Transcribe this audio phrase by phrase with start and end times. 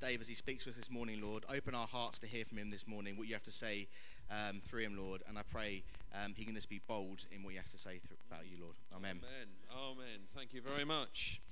[0.00, 1.44] Dave as he speaks to us this morning, Lord.
[1.54, 3.86] Open our hearts to hear from him this morning, what you have to say
[4.30, 5.22] um, through him, Lord.
[5.28, 5.82] And I pray
[6.14, 8.56] um, he can just be bold in what he has to say th- about you,
[8.62, 8.76] Lord.
[8.96, 9.20] Amen.
[9.22, 9.92] Amen.
[9.92, 10.20] Amen.
[10.26, 11.42] Thank you very much.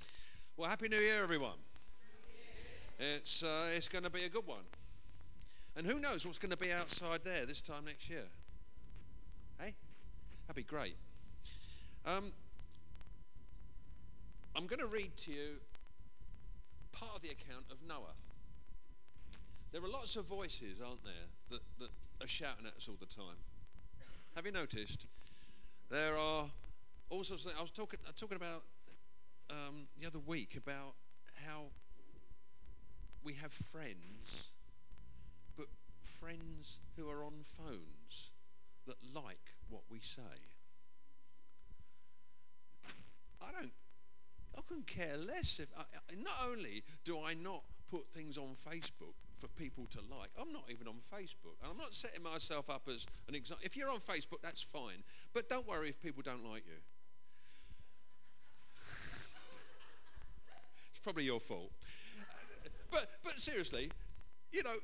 [0.57, 1.59] Well, Happy New Year, everyone.
[2.99, 4.65] It's, uh, it's going to be a good one.
[5.77, 8.25] And who knows what's going to be outside there this time next year?
[9.59, 9.75] Hey?
[10.47, 10.95] That'd be great.
[12.03, 12.31] Um,
[14.55, 15.49] I'm going to read to you
[16.91, 18.15] part of the account of Noah.
[19.71, 21.89] There are lots of voices, aren't there, that, that
[22.21, 23.37] are shouting at us all the time.
[24.35, 25.05] Have you noticed?
[25.91, 26.49] There are
[27.09, 27.59] all sorts of things.
[27.59, 28.63] I was talking, uh, talking about
[29.51, 30.95] um, the other week about
[31.45, 31.67] how
[33.23, 34.53] we have friends,
[35.55, 35.67] but
[36.01, 38.31] friends who are on phones
[38.87, 40.21] that like what we say.
[43.39, 43.71] I don't.
[44.57, 45.67] I couldn't care less if.
[45.77, 45.83] I,
[46.15, 50.63] not only do I not put things on Facebook for people to like, I'm not
[50.69, 53.65] even on Facebook, and I'm not setting myself up as an example.
[53.65, 56.79] If you're on Facebook, that's fine, but don't worry if people don't like you.
[60.91, 61.71] it's probably your fault.
[62.91, 63.91] But but seriously,
[64.51, 64.75] you know,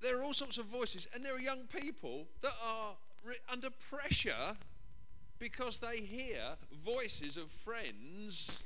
[0.00, 3.70] there are all sorts of voices, and there are young people that are re- under
[3.70, 4.56] pressure
[5.38, 6.40] because they hear
[6.72, 8.62] voices of friends,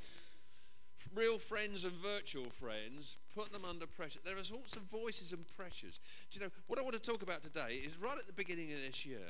[1.14, 4.20] real friends and virtual friends, put them under pressure.
[4.24, 6.00] There are sorts of voices and pressures.
[6.30, 8.72] Do you know what I want to talk about today is right at the beginning
[8.72, 9.28] of this year,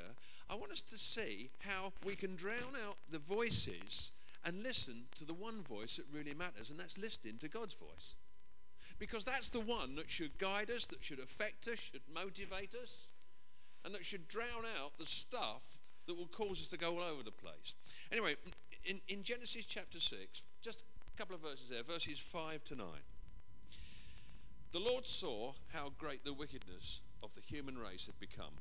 [0.49, 4.11] I want us to see how we can drown out the voices
[4.45, 8.15] and listen to the one voice that really matters, and that's listening to God's voice.
[8.97, 13.09] Because that's the one that should guide us, that should affect us, should motivate us,
[13.85, 17.23] and that should drown out the stuff that will cause us to go all over
[17.23, 17.75] the place.
[18.11, 18.35] Anyway,
[18.85, 20.83] in, in Genesis chapter 6, just
[21.19, 22.87] couple of verses there, verses 5 to 9.
[24.71, 28.55] The Lord saw how great the wickedness of the human race had become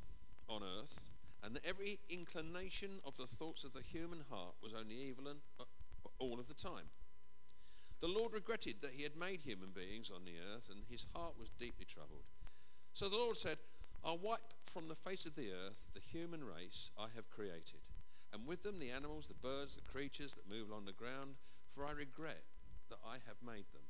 [0.49, 1.13] on earth,
[1.45, 5.39] and that every inclination of the thoughts of the human heart was only evil and,
[5.61, 5.65] uh,
[6.19, 6.91] all of the time.
[8.01, 11.39] The Lord regretted that he had made human beings on the earth, and his heart
[11.39, 12.25] was deeply troubled.
[12.93, 13.59] So the Lord said,
[14.05, 17.87] I'll wipe from the face of the earth the human race I have created,
[18.33, 21.37] and with them the animals, the birds, the creatures that move along the ground,
[21.79, 22.43] for I regret
[22.91, 23.87] that I have made them.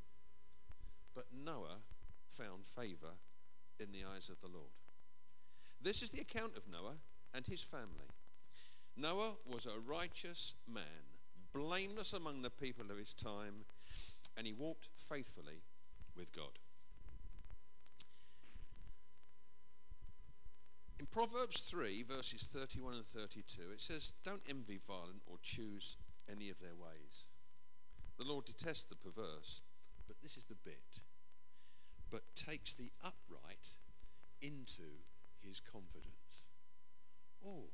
[1.15, 1.79] But Noah
[2.29, 3.17] found favor
[3.81, 4.73] in the eyes of the Lord.
[5.81, 6.97] This is the account of Noah
[7.33, 8.13] and his family.
[8.95, 11.17] Noah was a righteous man,
[11.55, 13.65] blameless among the people of his time
[14.37, 15.63] and he walked faithfully
[16.15, 16.59] with God.
[21.01, 25.97] In Proverbs 3, verses 31 and 32, it says, Don't envy violent or choose
[26.31, 27.25] any of their ways.
[28.19, 29.63] The Lord detests the perverse,
[30.07, 31.01] but this is the bit,
[32.11, 33.77] but takes the upright
[34.41, 35.05] into
[35.41, 36.47] his confidence.
[37.47, 37.71] Oh,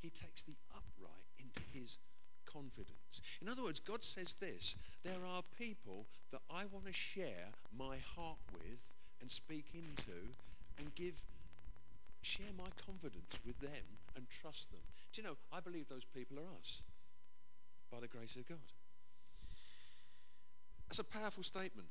[0.00, 1.98] he takes the upright into his
[2.44, 3.20] confidence.
[3.40, 7.98] In other words, God says this there are people that I want to share my
[8.16, 10.32] heart with and speak into
[10.78, 11.14] and give
[12.22, 14.80] share my confidence with them and trust them.
[15.12, 16.82] Do you know, I believe those people are us
[17.90, 18.58] by the grace of God.
[20.88, 21.88] That's a powerful statement.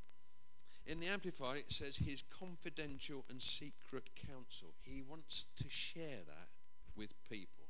[0.86, 4.74] In the Amplified, it says his confidential and secret counsel.
[4.82, 6.48] He wants to share that
[6.96, 7.66] with people.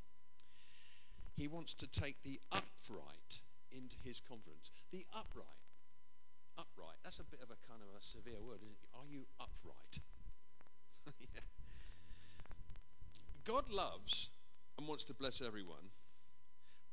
[1.36, 4.72] He wants to take the upright into his confidence.
[4.92, 5.46] The upright.
[6.58, 6.98] Upright.
[7.04, 8.90] That's a bit of a kind of a severe word, isn't it?
[8.96, 10.00] Are you upright?
[11.20, 11.42] yeah.
[13.44, 14.30] God loves
[14.78, 15.90] and wants to bless everyone,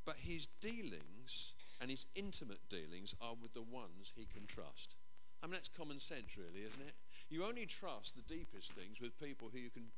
[0.06, 4.96] but his dealings and his intimate dealings are with the ones he can trust.
[5.42, 6.94] I mean, that's common sense, really, isn't it?
[7.28, 9.88] You only trust the deepest things with people who you can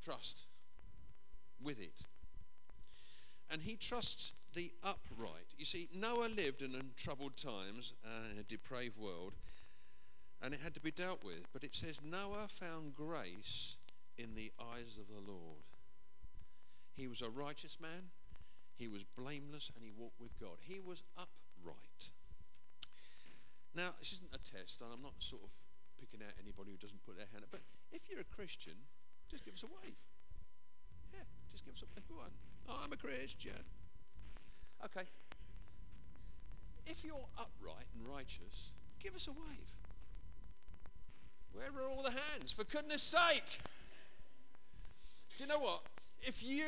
[0.00, 0.46] trust
[1.60, 2.04] with it
[3.50, 5.54] and he trusts the upright.
[5.58, 9.32] You see, Noah lived in troubled times uh, in a depraved world,
[10.40, 11.46] and it had to be dealt with.
[11.52, 13.76] But it says Noah found grace
[14.16, 15.64] in the eyes of the Lord.
[16.94, 18.10] He was a righteous man,
[18.80, 20.56] he was blameless, and he walked with God.
[20.64, 22.08] He was upright.
[23.76, 25.52] Now, this isn't a test, and I'm not sort of
[26.00, 27.60] picking out anybody who doesn't put their hand up, but
[27.92, 28.72] if you're a Christian,
[29.28, 30.00] just give us a wave.
[31.12, 32.08] Yeah, just give us a wave.
[32.08, 32.32] Go on.
[32.70, 33.60] Oh, I'm a Christian.
[34.82, 35.04] Okay.
[36.86, 39.70] If you're upright and righteous, give us a wave.
[41.52, 42.52] Where are all the hands?
[42.52, 43.60] For goodness sake.
[45.36, 45.82] Do you know what?
[46.22, 46.64] If you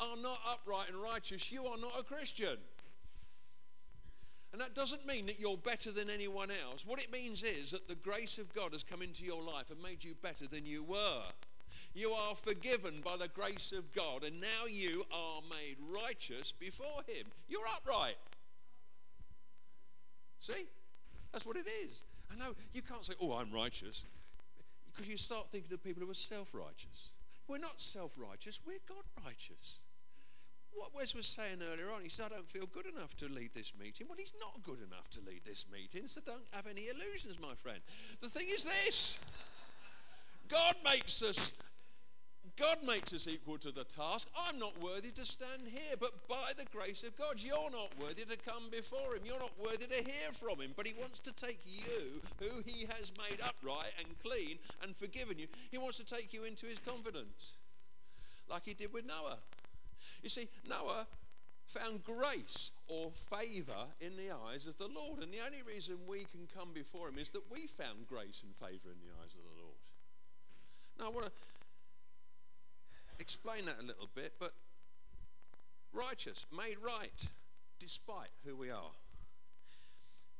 [0.00, 2.56] are not upright and righteous, you are not a Christian.
[4.52, 6.86] And that doesn't mean that you're better than anyone else.
[6.86, 9.82] What it means is that the grace of God has come into your life and
[9.82, 11.22] made you better than you were.
[11.94, 17.02] You are forgiven by the grace of God, and now you are made righteous before
[17.08, 17.26] Him.
[17.48, 18.16] You're upright.
[20.38, 20.66] See?
[21.32, 22.04] That's what it is.
[22.30, 24.04] I know you can't say, oh, I'm righteous,
[24.90, 27.12] because you start thinking of people who are self righteous.
[27.52, 29.80] We're not self righteous, we're God righteous.
[30.72, 33.50] What Wes was saying earlier on, he said, I don't feel good enough to lead
[33.54, 34.06] this meeting.
[34.08, 37.52] Well, he's not good enough to lead this meeting, so don't have any illusions, my
[37.54, 37.76] friend.
[38.22, 39.18] The thing is this
[40.48, 41.52] God makes us
[42.58, 44.28] God makes us equal to the task.
[44.46, 48.24] I'm not worthy to stand here, but by the grace of God, you're not worthy
[48.24, 49.22] to come before Him.
[49.24, 50.72] You're not worthy to hear from Him.
[50.76, 55.38] But He wants to take you, who He has made upright and clean and forgiven
[55.38, 57.54] you, He wants to take you into His confidence,
[58.50, 59.38] like He did with Noah.
[60.22, 61.06] You see, Noah
[61.64, 65.22] found grace or favor in the eyes of the Lord.
[65.22, 68.54] And the only reason we can come before Him is that we found grace and
[68.54, 69.78] favor in the eyes of the Lord.
[70.98, 71.32] Now, I want to
[73.18, 74.52] explain that a little bit, but
[75.92, 77.28] righteous, made right,
[77.78, 78.92] despite who we are.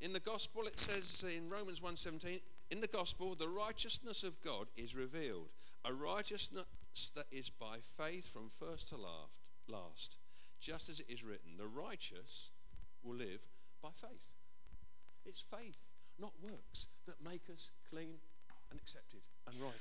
[0.01, 2.41] In the gospel, it says in Romans 1:17,
[2.71, 5.51] in the gospel, the righteousness of God is revealed,
[5.85, 6.67] a righteousness
[7.15, 8.97] that is by faith from first to
[9.69, 10.17] last,
[10.59, 12.51] just as it is written, the righteous
[13.03, 13.47] will live
[13.83, 14.27] by faith.
[15.25, 15.79] It's faith,
[16.19, 18.19] not works, that make us clean
[18.71, 19.81] and accepted and right.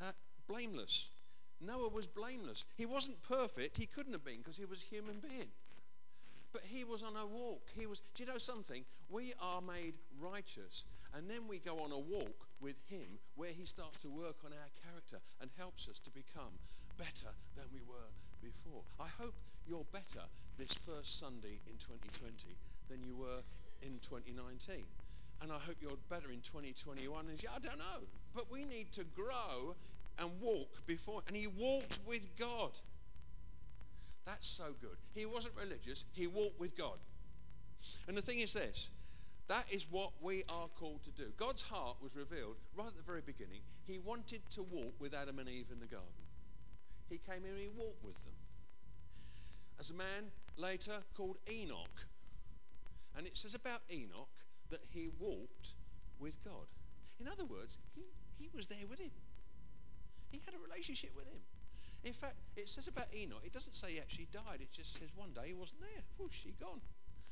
[0.00, 0.12] Uh,
[0.48, 1.10] blameless.
[1.60, 2.66] Noah was blameless.
[2.76, 3.76] He wasn't perfect.
[3.76, 5.48] He couldn't have been because he was a human being.
[6.52, 7.70] But he was on a walk.
[7.74, 8.84] He was, do you know something?
[9.10, 10.84] We are made righteous.
[11.12, 14.52] And then we go on a walk with him where he starts to work on
[14.52, 16.58] our character and helps us to become
[16.96, 18.10] better than we were
[18.42, 18.82] before.
[19.00, 19.34] I hope
[19.66, 20.26] you're better
[20.58, 22.56] this first Sunday in 2020
[22.88, 23.42] than you were
[23.82, 24.84] in 2019.
[25.42, 27.26] And I hope you're better in 2021.
[27.28, 28.06] And I don't know.
[28.34, 29.74] But we need to grow
[30.18, 31.22] and walk before.
[31.26, 32.78] And he walked with God.
[34.24, 34.96] That's so good.
[35.14, 36.98] He wasn't religious, he walked with God.
[38.08, 38.90] And the thing is this
[39.46, 41.30] that is what we are called to do.
[41.36, 43.60] God's heart was revealed right at the very beginning.
[43.84, 46.08] He wanted to walk with Adam and Eve in the garden.
[47.10, 48.32] He came in and he walked with them.
[49.78, 52.06] As a man later called Enoch.
[53.16, 54.28] And it says about Enoch
[54.70, 55.74] that he walked
[56.18, 56.66] with God.
[57.20, 58.02] In other words, he,
[58.38, 59.10] he was there with him.
[60.34, 61.38] He had a relationship with him.
[62.02, 64.58] In fact, it says about Enoch, it doesn't say he actually died.
[64.58, 66.02] It just says one day he wasn't there.
[66.18, 66.80] Whoosh, he gone.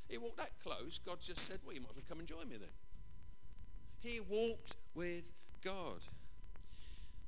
[0.09, 1.01] He walked that close.
[1.05, 2.71] God just said, well, you might as well come and join me then.
[3.99, 5.33] He walked with
[5.65, 6.07] God.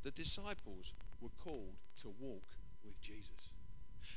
[0.05, 2.55] The disciples were called to walk
[2.85, 3.51] with Jesus.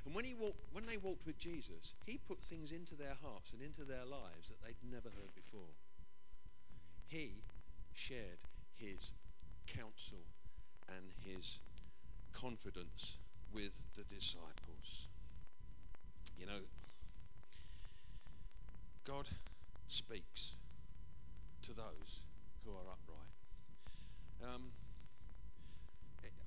[0.06, 3.52] And when, he walked, when they walked with Jesus, he put things into their hearts
[3.54, 5.74] and into their lives that they'd never heard before.
[7.08, 7.42] He
[7.94, 8.46] shared
[8.76, 9.12] his
[9.66, 10.20] counsel
[10.96, 11.60] and his
[12.34, 13.18] confidence
[13.54, 15.10] with the disciples.
[16.38, 16.62] You know,
[19.06, 19.28] God
[19.88, 20.58] speaks
[21.64, 22.24] to those
[22.64, 24.54] who are upright.
[24.54, 24.72] Um,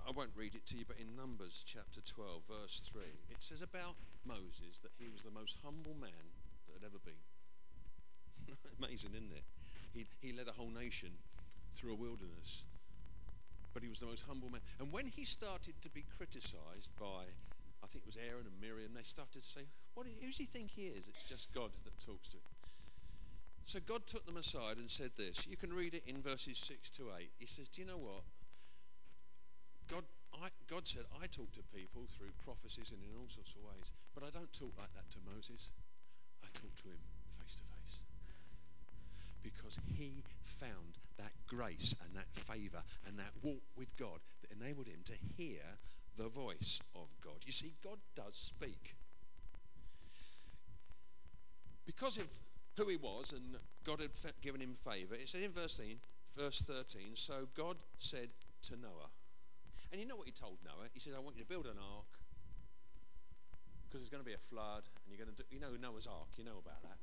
[0.07, 3.63] I won't read it to you, but in Numbers chapter 12, verse 3, it says
[3.63, 6.35] about Moses that he was the most humble man
[6.67, 7.21] that had ever been.
[8.79, 9.45] Amazing, isn't it?
[9.93, 11.11] He, he led a whole nation
[11.75, 12.65] through a wilderness
[13.81, 14.61] but he was the most humble man.
[14.77, 17.33] And when he started to be criticized by,
[17.81, 19.65] I think it was Aaron and Miriam, they started to say,
[19.97, 21.09] what, does he think he is?
[21.09, 22.53] It's just God that talks to him.
[23.65, 25.47] So God took them aside and said this.
[25.49, 27.31] You can read it in verses 6 to 8.
[27.39, 28.25] He says, Do you know what?
[29.89, 30.05] God,
[30.37, 33.93] I, God said, I talk to people through prophecies and in all sorts of ways,
[34.15, 35.71] but I don't talk like that to Moses.
[36.43, 37.01] I talk to him
[37.41, 38.03] face to face.
[39.43, 44.89] Because he found that grace and that favor and that walk with God that enabled
[44.89, 45.61] him to hear
[46.17, 47.45] the voice of God.
[47.45, 48.97] You see, God does speak.
[51.85, 52.27] Because of
[52.77, 54.11] who he was and God had
[54.43, 55.97] given him favor, it says in verse 13,
[56.37, 58.29] verse 13, so God said
[58.63, 59.11] to Noah,
[59.93, 60.89] and you know what he told Noah?
[60.95, 62.07] He said, I want you to build an ark
[63.89, 66.07] because there's going to be a flood and you're going to do, you know Noah's
[66.07, 66.99] ark, you know about that.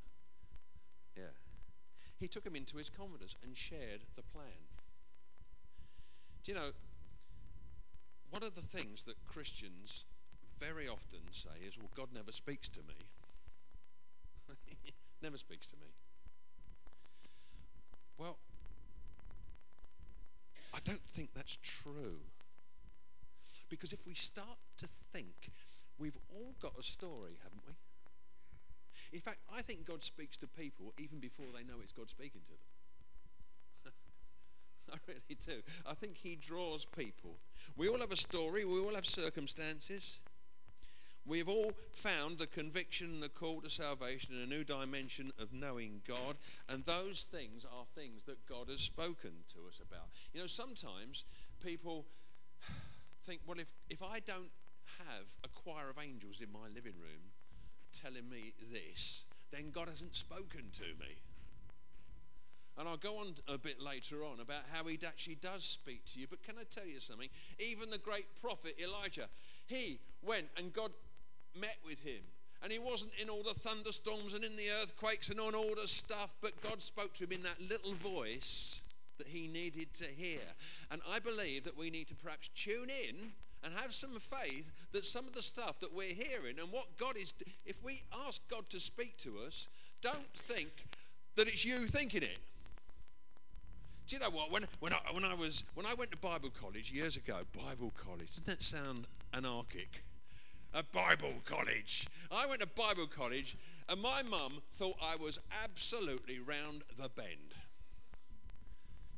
[1.18, 1.47] Yeah
[2.20, 4.68] he took him into his confidence and shared the plan.
[6.44, 6.72] Do you know,
[8.30, 10.06] one of the things that Christians
[10.60, 12.96] very often say is, well, God never speaks to me.
[15.22, 15.88] never speaks to me.
[18.18, 18.38] Well,
[20.74, 22.22] I don't think that's true.
[23.70, 25.52] Because if we start to think,
[25.98, 27.74] we've all got a story, haven't we?
[29.18, 32.42] In fact, I think God speaks to people even before they know it's God speaking
[32.46, 33.94] to them.
[34.94, 35.64] I really do.
[35.90, 37.40] I think He draws people.
[37.76, 40.20] We all have a story, we all have circumstances.
[41.26, 46.02] We've all found the conviction the call to salvation in a new dimension of knowing
[46.08, 46.36] God,
[46.70, 50.10] and those things are things that God has spoken to us about.
[50.32, 51.26] You know, sometimes
[51.66, 52.06] people
[53.24, 54.52] think, well, if, if I don't
[55.00, 57.34] have a choir of angels in my living room
[57.94, 61.22] telling me this, then God hasn't spoken to me.
[62.78, 66.20] And I'll go on a bit later on about how he actually does speak to
[66.20, 66.28] you.
[66.30, 67.30] But can I tell you something?
[67.58, 69.28] Even the great prophet Elijah,
[69.66, 70.92] he went and God
[71.60, 72.22] met with him.
[72.62, 75.88] And he wasn't in all the thunderstorms and in the earthquakes and on all the
[75.88, 78.82] stuff, but God spoke to him in that little voice
[79.18, 80.42] that he needed to hear.
[80.92, 83.32] And I believe that we need to perhaps tune in
[83.64, 87.18] and have some faith that some of the stuff that we're hearing and what God
[87.18, 87.34] is,
[87.66, 89.68] if we ask God to speak to us,
[90.02, 90.70] don't think
[91.36, 92.40] that it's you thinking it.
[94.08, 94.52] Do you know what?
[94.52, 97.92] When, when, I, when, I was, when I went to Bible college years ago, Bible
[97.98, 100.04] college, doesn't that sound anarchic?
[100.74, 102.08] a Bible college.
[102.32, 103.58] I went to Bible college,
[103.90, 107.56] and my mum thought I was absolutely round the bend.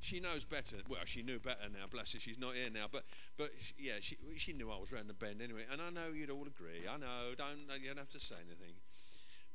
[0.01, 0.77] She knows better.
[0.87, 1.85] Well, she knew better now.
[1.91, 2.85] Bless her, she's not here now.
[2.91, 3.03] But,
[3.37, 5.63] but yeah, she, she knew I was round the bend anyway.
[5.71, 6.87] And I know you'd all agree.
[6.89, 7.35] I know.
[7.37, 8.75] Don't you don't have to say anything.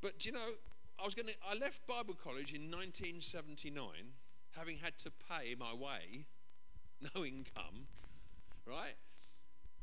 [0.03, 0.47] But you know,
[1.01, 1.35] I was going to.
[1.51, 3.85] I left Bible college in 1979,
[4.57, 6.27] having had to pay my way,
[7.17, 7.89] no income,
[8.67, 8.95] right?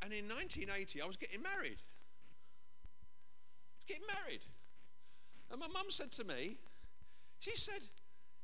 [0.04, 1.82] And in 1980, I was getting married
[3.78, 4.46] Was getting married.
[5.52, 6.58] And my mum said to me,
[7.40, 7.82] she said,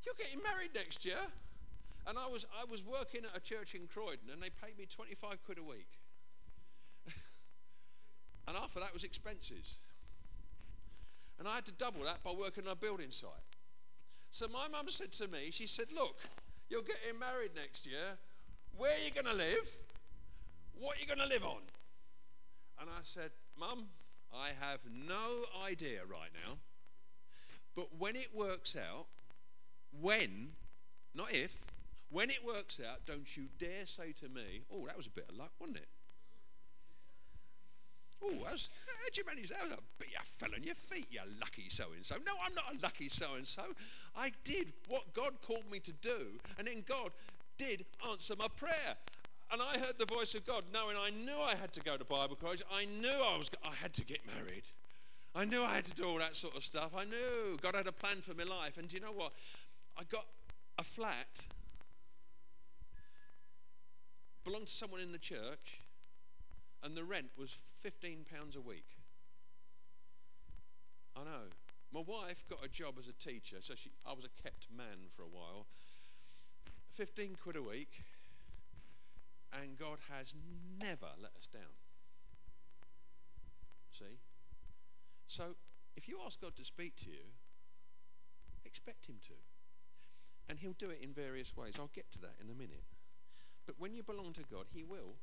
[0.03, 1.21] You're getting married next year.
[2.07, 4.85] And I was, I was working at a church in Croydon and they paid me
[4.85, 5.99] 25 quid a week.
[8.47, 9.79] and after that was expenses.
[11.37, 13.29] And I had to double that by working on a building site.
[14.31, 16.21] So my mum said to me, she said, Look,
[16.69, 18.17] you're getting married next year.
[18.77, 19.77] Where are you going to live?
[20.79, 21.61] What are you going to live on?
[22.79, 23.85] And I said, Mum,
[24.33, 26.53] I have no idea right now.
[27.75, 29.07] But when it works out,
[30.01, 30.49] when,
[31.13, 31.59] not if,
[32.09, 35.25] when it works out, don't you dare say to me, oh, that was a bit
[35.29, 35.87] of luck, wasn't it?
[38.23, 39.61] Oh, how'd you manage that?
[39.61, 42.15] Was a, you fell on your feet, you lucky so and so.
[42.25, 43.63] No, I'm not a lucky so and so.
[44.15, 47.11] I did what God called me to do, and then God
[47.57, 48.95] did answer my prayer.
[49.51, 52.03] And I heard the voice of God, knowing I knew I had to go to
[52.03, 52.63] Bible college.
[52.73, 54.63] I knew I was I had to get married.
[55.33, 56.91] I knew I had to do all that sort of stuff.
[56.97, 58.77] I knew God had a plan for my life.
[58.77, 59.31] And do you know what?
[59.97, 60.25] I got
[60.77, 61.47] a flat
[64.48, 65.82] belonged to someone in the church,
[66.82, 68.96] and the rent was fifteen pounds a week.
[71.16, 71.51] I know.
[71.94, 75.10] My wife got a job as a teacher, so she, I was a kept man
[75.10, 75.68] for a while.
[76.94, 78.04] Fifteen quid a week
[79.54, 80.34] and God has
[80.82, 81.75] never let us down.
[83.92, 84.20] See?
[85.27, 85.56] So,
[85.96, 87.34] if you ask God to speak to you,
[88.66, 89.34] expect Him to.
[90.50, 91.74] And He'll do it in various ways.
[91.80, 92.84] I'll get to that in a minute.
[93.67, 95.15] But when you belong to God, He will,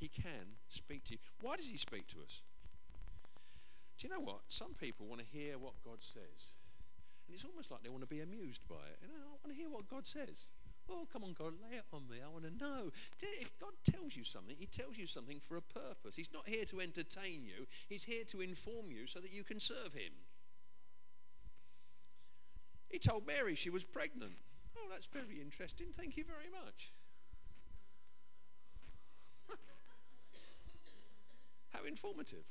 [0.00, 1.18] He can speak to you.
[1.40, 2.42] Why does He speak to us?
[3.98, 4.40] Do you know what?
[4.48, 6.56] Some people want to hear what God says.
[7.28, 8.98] And it's almost like they want to be amused by it.
[9.02, 10.48] You know, I want to hear what God says.
[10.90, 12.16] Oh, come on, God, lay it on me.
[12.24, 12.90] I want to know.
[13.22, 16.16] If God tells you something, He tells you something for a purpose.
[16.16, 19.60] He's not here to entertain you, He's here to inform you so that you can
[19.60, 20.12] serve Him.
[22.90, 24.34] He told Mary she was pregnant.
[24.76, 25.88] Oh, that's very interesting.
[25.92, 26.92] Thank you very much.
[31.86, 32.44] Informative.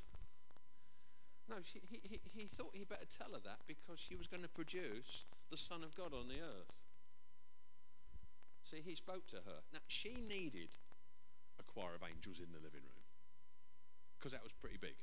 [1.49, 4.43] No, she, he, he, he thought he better tell her that because she was going
[4.43, 6.71] to produce the Son of God on the earth.
[8.61, 9.59] See, he spoke to her.
[9.73, 10.69] Now, she needed
[11.59, 13.03] a choir of angels in the living room
[14.17, 14.95] because that was pretty big.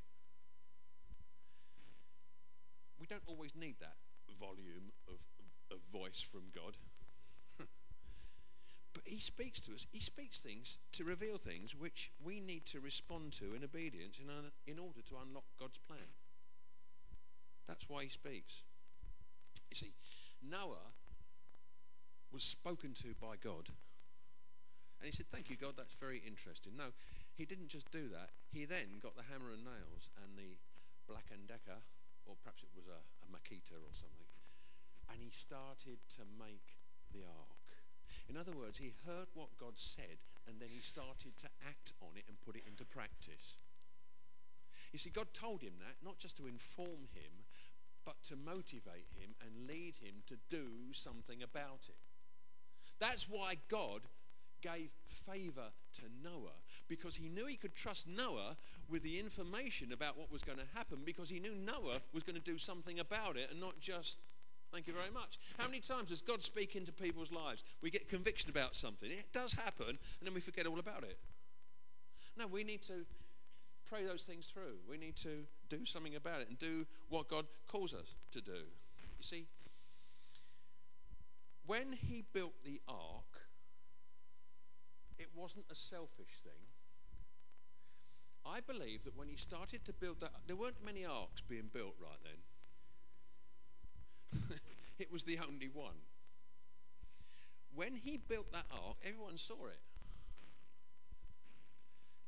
[2.99, 3.97] We don't always need that
[4.39, 6.77] volume of, of, of voice from God.
[9.01, 9.87] But he speaks to us.
[9.93, 14.29] He speaks things to reveal things which we need to respond to in obedience in,
[14.71, 16.13] in order to unlock God's plan.
[17.67, 18.65] That's why he speaks.
[19.71, 19.95] You see,
[20.43, 20.93] Noah
[22.33, 23.73] was spoken to by God.
[25.01, 26.77] And he said, Thank you, God, that's very interesting.
[26.77, 26.93] No,
[27.33, 28.31] he didn't just do that.
[28.53, 30.61] He then got the hammer and nails and the
[31.09, 31.81] Black and Decker,
[32.27, 34.29] or perhaps it was a, a Makita or something,
[35.09, 36.77] and he started to make
[37.15, 37.60] the ark.
[38.31, 42.17] In other words, he heard what God said and then he started to act on
[42.17, 43.57] it and put it into practice.
[44.93, 47.45] You see, God told him that, not just to inform him,
[48.05, 51.99] but to motivate him and lead him to do something about it.
[53.01, 54.03] That's why God
[54.63, 58.57] gave favor to Noah because he knew he could trust Noah
[58.89, 62.37] with the information about what was going to happen because he knew Noah was going
[62.37, 64.19] to do something about it and not just
[64.73, 65.39] Thank you very much.
[65.59, 67.65] How many times does God speak into people's lives?
[67.83, 69.11] We get conviction about something.
[69.11, 71.19] It does happen, and then we forget all about it.
[72.37, 73.05] No, we need to
[73.89, 74.79] pray those things through.
[74.89, 78.53] We need to do something about it and do what God calls us to do.
[78.53, 79.47] You see,
[81.67, 83.49] when he built the ark,
[85.19, 86.63] it wasn't a selfish thing.
[88.47, 91.95] I believe that when he started to build that, there weren't many arks being built
[92.01, 92.39] right then.
[94.99, 96.07] it was the only one.
[97.75, 99.81] When he built that ark, everyone saw it.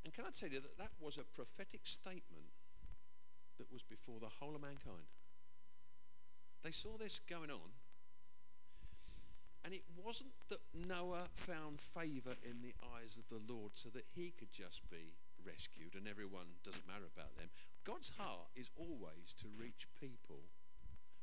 [0.05, 2.47] And can I tell you that that was a prophetic statement
[3.59, 5.07] that was before the whole of mankind?
[6.63, 7.75] They saw this going on.
[9.65, 14.07] And it wasn't that Noah found favor in the eyes of the Lord so that
[14.13, 17.49] he could just be rescued and everyone doesn't matter about them.
[17.85, 20.51] God's heart is always to reach people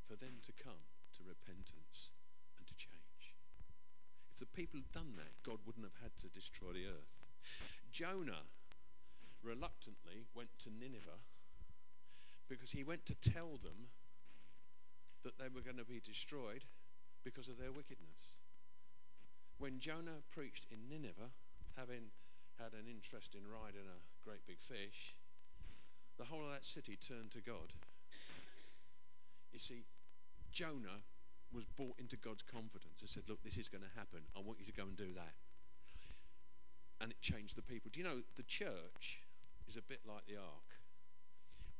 [0.09, 2.09] for them to come to repentance
[2.57, 3.37] and to change.
[4.33, 7.29] If the people had done that, God wouldn't have had to destroy the earth.
[7.93, 8.49] Jonah
[9.43, 11.21] reluctantly went to Nineveh
[12.49, 13.93] because he went to tell them
[15.23, 16.65] that they were going to be destroyed
[17.23, 18.41] because of their wickedness.
[19.59, 21.35] When Jonah preached in Nineveh,
[21.77, 22.09] having
[22.57, 25.15] had an interesting ride in a great big fish,
[26.17, 27.75] the whole of that city turned to God.
[29.51, 29.85] You see,
[30.59, 31.07] Jonah
[31.55, 34.27] was brought into God's confidence and said, Look, this is going to happen.
[34.35, 35.39] I want you to go and do that.
[36.99, 37.89] And it changed the people.
[37.93, 39.23] Do you know the church
[39.69, 40.83] is a bit like the ark?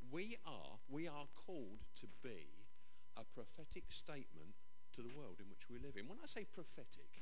[0.09, 2.47] We are, we are called to be
[3.17, 4.55] a prophetic statement
[4.95, 6.07] to the world in which we live in.
[6.07, 7.19] When I say prophetic,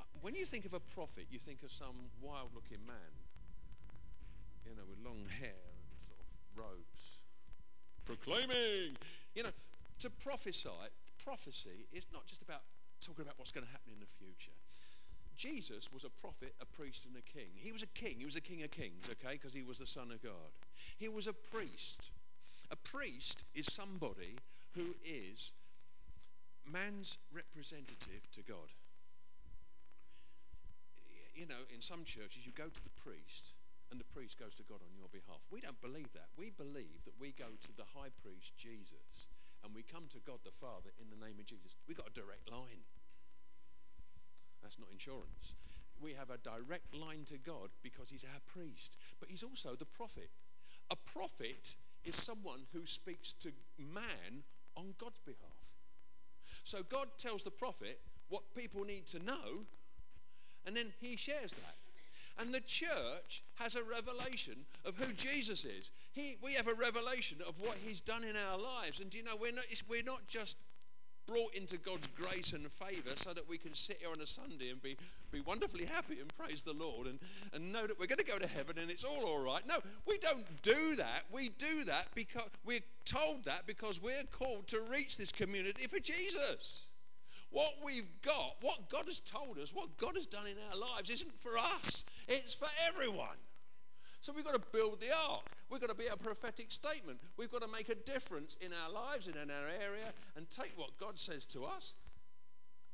[0.00, 3.14] uh, when you think of a prophet, you think of some wild looking man,
[4.68, 6.26] you know, with long hair and sort of
[6.58, 7.22] robes,
[8.04, 8.98] proclaiming,
[9.36, 9.54] you know,
[10.00, 10.68] to prophesy,
[11.22, 12.62] prophecy is not just about
[13.00, 14.56] talking about what's going to happen in the future.
[15.36, 17.52] Jesus was a prophet, a priest, and a king.
[17.56, 18.16] He was a king.
[18.18, 20.56] He was a king of kings, okay, because he was the Son of God.
[20.96, 22.10] He was a priest.
[22.70, 24.38] A priest is somebody
[24.74, 25.52] who is
[26.64, 28.72] man's representative to God.
[31.34, 33.52] You know, in some churches, you go to the priest
[33.90, 35.44] and the priest goes to God on your behalf.
[35.52, 36.32] We don't believe that.
[36.36, 39.28] We believe that we go to the high priest, Jesus,
[39.66, 41.74] and we come to God the Father in the name of Jesus.
[41.88, 42.86] We've got a direct line.
[44.62, 45.54] That's not insurance.
[46.00, 49.84] We have a direct line to God because he's our priest, but he's also the
[49.84, 50.30] prophet.
[50.90, 51.74] A prophet
[52.04, 54.44] is someone who speaks to man
[54.76, 55.66] on God's behalf.
[56.62, 57.98] So God tells the prophet
[58.28, 59.66] what people need to know,
[60.64, 61.76] and then he shares that.
[62.38, 65.90] And the church has a revelation of who Jesus is.
[66.12, 69.00] He, we have a revelation of what he's done in our lives.
[69.00, 70.58] And do you know, we're not, we're not just
[71.26, 74.70] brought into God's grace and favour so that we can sit here on a Sunday
[74.70, 74.96] and be,
[75.32, 77.18] be wonderfully happy and praise the Lord and,
[77.52, 79.66] and know that we're going to go to heaven and it's all all right.
[79.66, 81.24] No, we don't do that.
[81.32, 85.98] We do that because we're told that because we're called to reach this community for
[85.98, 86.86] Jesus.
[87.50, 91.10] What we've got, what God has told us, what God has done in our lives
[91.10, 93.38] isn't for us, it's for everyone.
[94.20, 95.42] So we've got to build the ark.
[95.70, 97.20] We've got to be a prophetic statement.
[97.36, 100.72] We've got to make a difference in our lives and in our area and take
[100.76, 101.94] what God says to us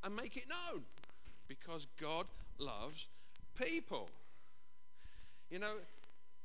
[0.05, 0.83] and make it known
[1.49, 2.27] because God
[2.59, 3.09] loves
[3.59, 4.11] people.
[5.51, 5.75] You know,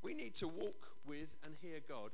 [0.02, 2.10] we need to walk with and hear God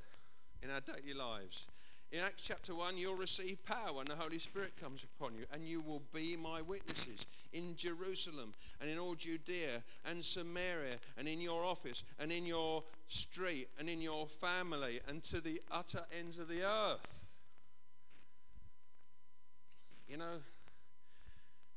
[0.62, 1.66] in our daily lives.
[2.14, 5.66] In Acts chapter 1, you'll receive power when the Holy Spirit comes upon you, and
[5.66, 11.40] you will be my witnesses in Jerusalem and in all Judea and Samaria and in
[11.40, 16.38] your office and in your street and in your family and to the utter ends
[16.38, 17.36] of the earth.
[20.06, 20.38] You know,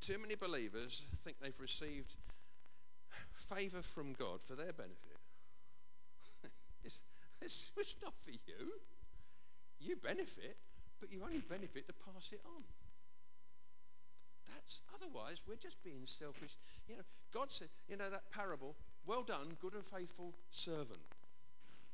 [0.01, 2.13] too many believers think they've received
[3.33, 5.17] favor from God for their benefit.
[6.83, 7.05] it's,
[7.41, 8.73] it's, it's not for you.
[9.79, 10.57] You benefit,
[10.99, 12.63] but you only benefit to pass it on.
[14.49, 16.57] That's otherwise we're just being selfish.
[16.87, 20.99] You know, God said, you know, that parable, well done, good and faithful servant.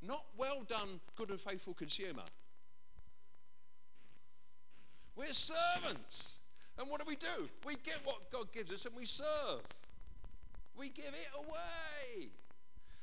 [0.02, 2.24] Not well done, good and faithful consumer.
[5.16, 6.40] We're servants.
[6.80, 7.50] And what do we do?
[7.66, 9.62] We get what God gives us and we serve.
[10.76, 12.30] We give it away.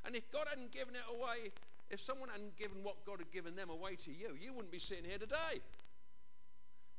[0.04, 1.52] And if God hadn't given it away,
[1.90, 4.78] if someone hadn't given what God had given them away to you, you wouldn't be
[4.78, 5.60] sitting here today.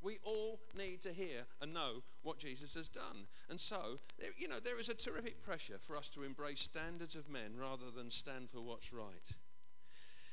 [0.04, 3.28] We all need to hear and know what Jesus has done.
[3.50, 4.00] And so,
[4.38, 7.92] you know, there is a terrific pressure for us to embrace standards of men rather
[7.96, 9.36] than stand for what's right.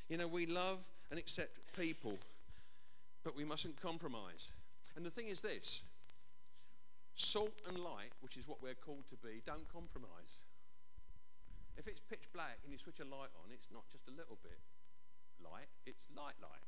[0.09, 2.19] You know, we love and accept people,
[3.25, 4.53] but we mustn't compromise.
[4.97, 5.83] And the thing is this
[7.15, 10.45] salt and light, which is what we're called to be, don't compromise.
[11.79, 14.37] If it's pitch black and you switch a light on, it's not just a little
[14.43, 14.59] bit
[15.39, 16.67] light, it's light light.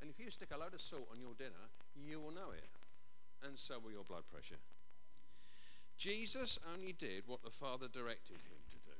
[0.00, 2.68] And if you stick a load of salt on your dinner, you will know it.
[3.42, 4.60] And so will your blood pressure.
[5.96, 8.96] Jesus only did what the Father directed him to do.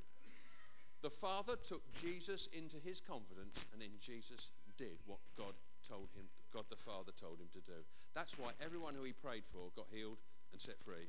[1.03, 5.55] The Father took Jesus into his confidence, and in Jesus did what God
[5.87, 7.81] told him, God the Father told him to do.
[8.15, 10.19] That's why everyone who he prayed for got healed
[10.53, 11.09] and set free.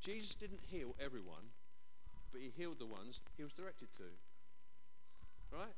[0.00, 1.52] Jesus didn't heal everyone,
[2.32, 4.04] but he healed the ones he was directed to.
[5.52, 5.76] Right?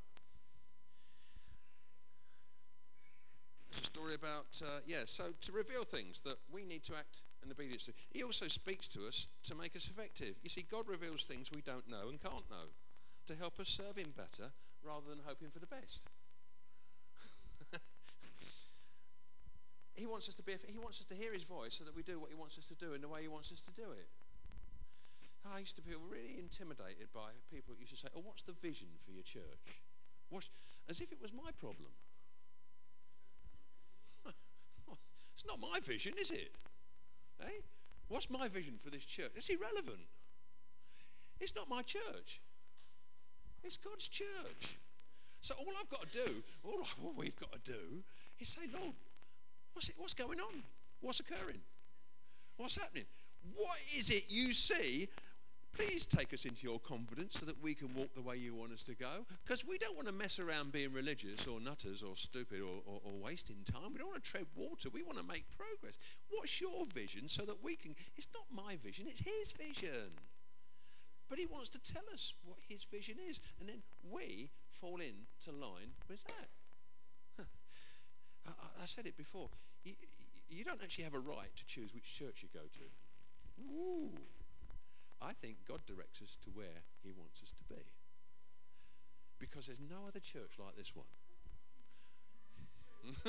[3.69, 7.23] It's a story about, uh, yeah, so to reveal things that we need to act
[7.45, 7.93] in obedience to.
[8.13, 10.37] He also speaks to us to make us effective.
[10.43, 12.71] You see, God reveals things we don't know and can't know
[13.27, 14.53] to help us serve Him better
[14.85, 16.07] rather than hoping for the best.
[19.97, 22.03] he wants us to be, he wants us to hear His voice so that we
[22.03, 23.91] do what He wants us to do in the way He wants us to do
[23.91, 24.09] it.
[25.53, 28.53] I used to feel really intimidated by people who used to say, Oh, what's the
[28.53, 29.85] vision for your church?
[30.31, 30.51] What's,
[30.89, 31.93] as if it was my problem.
[35.35, 36.53] it's not my vision, is it?
[37.41, 37.47] Hey?
[37.59, 37.61] Eh?
[38.09, 39.31] What's my vision for this church?
[39.35, 40.07] It's irrelevant.
[41.41, 42.41] It's not my church.
[43.63, 44.79] It's God's church.
[45.41, 48.03] So all I've got to do, all, all we've got to do,
[48.39, 48.95] is say, Lord,
[49.73, 50.63] what's, it, what's going on?
[51.01, 51.61] What's occurring?
[52.57, 53.05] What's happening?
[53.55, 55.09] What is it you see
[55.75, 58.73] Please take us into your confidence so that we can walk the way you want
[58.73, 59.27] us to go.
[59.45, 63.01] Because we don't want to mess around being religious or nutters or stupid or, or,
[63.05, 63.93] or, wasting time.
[63.93, 64.89] We don't want to tread water.
[64.93, 65.99] We want to make progress.
[66.31, 67.97] What's your vision so that we can?
[68.17, 70.13] It's not my vision, it's his vision.
[71.29, 73.41] But he wants to tell us what his vision is.
[73.59, 77.47] And then we fall into line with that.
[78.47, 79.49] I, I, said it before.
[79.85, 79.95] You,
[80.49, 83.73] you don't actually have a right to choose which church you go to.
[83.75, 84.11] Ooh.
[85.21, 87.81] I think God directs us to where He wants us to be.
[89.39, 91.07] Because there's no other church like this one.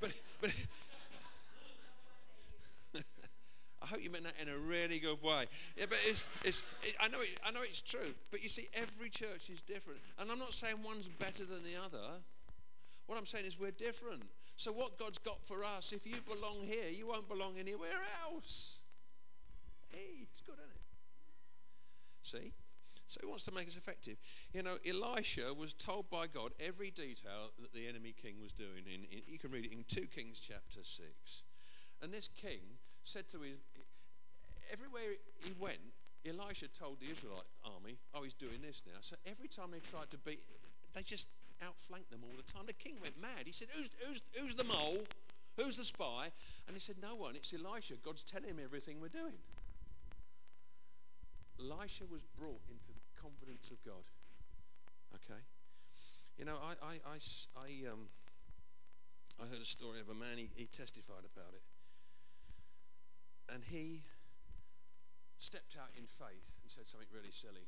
[0.00, 0.52] but, but
[3.82, 5.46] I hope you meant that in a really good way.
[5.76, 8.14] Yeah, but it's, it's, it, I, know it, I know it's true.
[8.30, 10.00] But you see, every church is different.
[10.18, 12.20] And I'm not saying one's better than the other.
[13.06, 14.22] What I'm saying is we're different.
[14.56, 17.90] So, what God's got for us, if you belong here, you won't belong anywhere
[18.26, 18.77] else.
[19.90, 20.82] Hey, it's good, isn't it?
[22.22, 22.52] See?
[23.06, 24.18] So he wants to make us effective.
[24.52, 28.84] You know, Elisha was told by God every detail that the enemy king was doing.
[28.84, 31.42] In, in, you can read it in 2 Kings chapter 6.
[32.02, 33.56] And this king said to his,
[34.70, 35.80] everywhere he went,
[36.26, 39.00] Elisha told the Israelite army, oh, he's doing this now.
[39.00, 40.40] So every time they tried to beat,
[40.94, 41.28] they just
[41.64, 42.64] outflanked them all the time.
[42.66, 43.46] The king went mad.
[43.46, 45.04] He said, who's, who's, who's the mole?
[45.56, 46.30] Who's the spy?
[46.66, 47.36] And he said, no one.
[47.36, 47.94] It's Elisha.
[48.04, 49.40] God's telling him everything we're doing.
[51.58, 54.06] Elisha was brought into the confidence of God.
[55.14, 55.42] Okay?
[56.38, 57.18] You know, I, I, I,
[57.58, 58.08] I, um,
[59.42, 61.66] I heard a story of a man, he, he testified about it.
[63.52, 64.02] And he
[65.36, 67.66] stepped out in faith and said something really silly.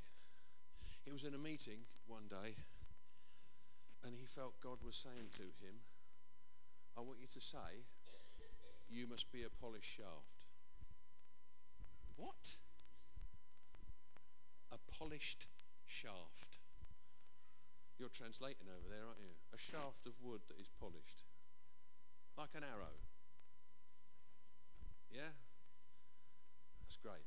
[1.04, 2.54] He was in a meeting one day
[4.04, 5.82] and he felt God was saying to him,
[6.96, 7.86] I want you to say,
[8.88, 10.42] you must be a polished shaft.
[12.16, 12.58] What?
[15.00, 15.48] Polished
[15.86, 16.60] shaft.
[17.98, 19.32] You're translating over there, aren't you?
[19.54, 21.24] A shaft of wood that is polished.
[22.36, 23.00] Like an arrow.
[25.10, 25.32] Yeah?
[26.80, 27.24] That's great.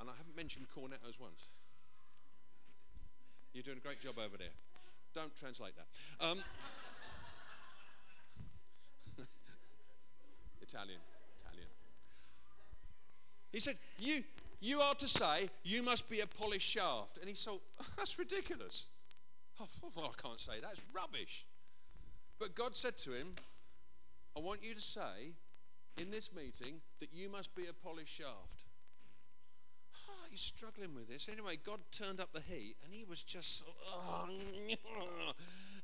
[0.00, 1.50] And I haven't mentioned cornetos once.
[3.52, 4.52] You're doing a great job over there.
[5.14, 5.86] Don't translate that.
[6.24, 6.38] Um,
[10.60, 10.98] Italian,
[11.38, 11.68] Italian.
[13.52, 14.24] He said, You,
[14.60, 17.18] you are to say, you must be a polished shaft.
[17.18, 17.62] And he thought,
[17.96, 18.86] That's ridiculous.
[19.60, 20.72] Oh, well, I can't say that.
[20.72, 21.46] It's rubbish.
[22.40, 23.28] But God said to him,
[24.36, 25.34] I want you to say
[25.96, 28.64] in this meeting that you must be a polished shaft.
[30.08, 31.28] Oh, he's struggling with this.
[31.30, 34.26] Anyway, God turned up the heat and he was just, oh,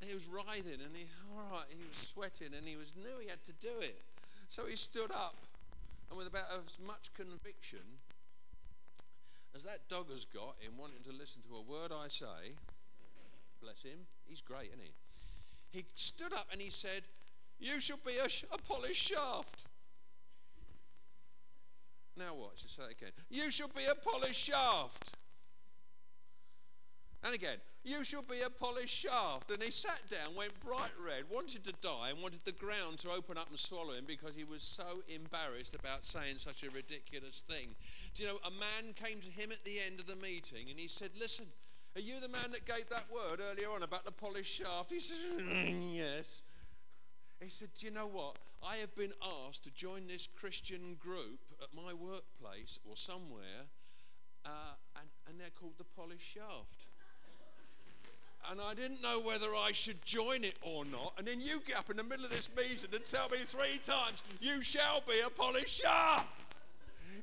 [0.05, 3.29] he was writhing and he, all right, he was sweating and he was knew he
[3.29, 4.01] had to do it.
[4.49, 5.37] So he stood up
[6.09, 8.00] and with about as much conviction
[9.55, 12.55] as that dog has got in wanting to listen to a word I say,
[13.61, 14.93] bless him, he's great, isn't he?
[15.71, 17.03] he stood up and he said,
[17.59, 19.65] You shall be a, sh- a polished shaft.
[22.17, 22.57] Now what?
[22.57, 23.11] Should say it again.
[23.29, 25.15] You shall be a polished shaft.
[27.23, 29.51] And again, you shall be a polished shaft.
[29.51, 33.09] And he sat down, went bright red, wanted to die, and wanted the ground to
[33.09, 37.43] open up and swallow him because he was so embarrassed about saying such a ridiculous
[37.47, 37.75] thing.
[38.13, 40.79] Do you know, a man came to him at the end of the meeting and
[40.79, 41.45] he said, Listen,
[41.95, 44.91] are you the man that gave that word earlier on about the polished shaft?
[44.91, 45.41] He says,
[45.91, 46.43] Yes.
[47.41, 48.37] He said, Do you know what?
[48.63, 49.13] I have been
[49.47, 53.65] asked to join this Christian group at my workplace or somewhere,
[54.45, 56.90] uh, and, and they're called the Polished Shaft
[58.49, 61.13] and I didn't know whether I should join it or not.
[61.17, 63.77] And then you get up in the middle of this meeting and tell me three
[63.83, 66.57] times, You shall be a polished shaft.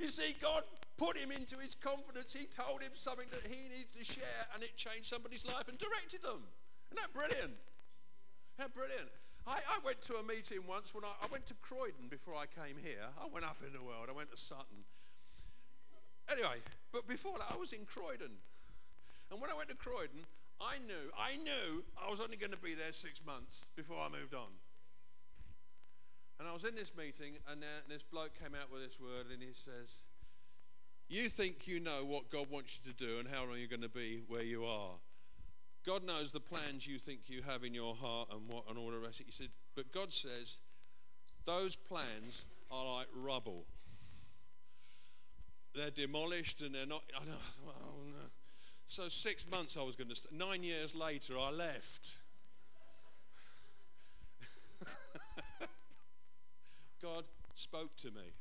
[0.01, 0.63] You see, God
[0.97, 2.35] put him into his confidence.
[2.35, 5.79] He told him something that he needed to share, and it changed somebody's life and
[5.79, 6.43] directed them.
[6.93, 7.55] Isn't that brilliant?
[8.59, 9.09] Isn't brilliant?
[9.47, 12.45] I, I went to a meeting once when I, I went to Croydon before I
[12.45, 13.07] came here.
[13.17, 14.85] I went up in the world, I went to Sutton.
[16.31, 16.61] Anyway,
[16.93, 18.37] but before that, I was in Croydon.
[19.31, 20.27] And when I went to Croydon,
[20.61, 24.09] I knew, I knew I was only going to be there six months before I
[24.09, 24.51] moved on.
[26.39, 29.27] And I was in this meeting, and uh, this bloke came out with this word,
[29.33, 30.05] and he says,
[31.09, 33.83] You think you know what God wants you to do and how long you're going
[33.83, 34.95] to be where you are.
[35.87, 38.91] God knows the plans you think you have in your heart and what and all
[38.91, 39.23] the rest.
[39.25, 40.59] He said, but God says
[41.45, 43.65] those plans are like rubble.
[45.75, 47.03] They're demolished and they're not.
[47.19, 47.33] I know.
[47.65, 48.19] No.
[48.89, 50.17] So six months I was going to.
[50.17, 52.17] St- nine years later I left.
[57.03, 57.25] God
[57.55, 58.33] spoke to me.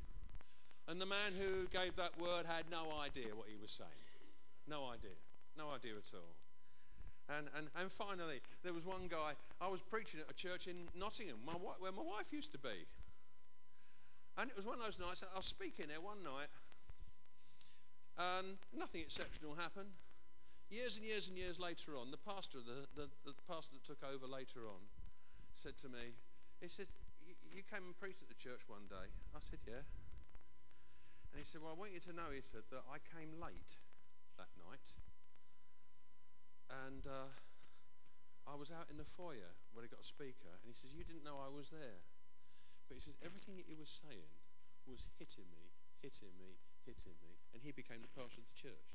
[0.87, 3.89] And the man who gave that word had no idea what he was saying.
[4.69, 5.19] No idea.
[5.57, 6.37] No idea at all.
[7.37, 10.87] And, and, and finally, there was one guy, I was preaching at a church in
[10.97, 12.87] Nottingham, my, where my wife used to be.
[14.37, 16.47] And it was one of those nights, I was speaking there one night,
[18.17, 19.89] and nothing exceptional happened.
[20.67, 24.03] Years and years and years later on, the pastor, the, the, the pastor that took
[24.03, 24.83] over later on,
[25.55, 26.19] said to me,
[26.59, 26.91] he said,
[27.55, 29.07] you came and preached at the church one day.
[29.31, 29.87] I said, yeah.
[31.31, 33.79] And he said, well, I want you to know, he said, that I came late
[34.35, 34.95] that night.
[36.67, 37.31] And uh,
[38.43, 41.07] I was out in the foyer where he got a speaker, and he says, you
[41.07, 42.03] didn't know I was there.
[42.87, 44.31] But he says, everything that he was saying
[44.87, 47.39] was hitting me, hitting me, hitting me.
[47.55, 48.91] And he became the pastor of the church.